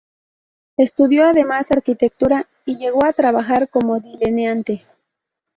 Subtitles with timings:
[0.77, 4.83] Estudió además Arquitectura, y llegó a trabajar como delineante.